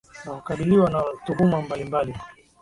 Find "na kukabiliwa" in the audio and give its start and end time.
0.23-0.89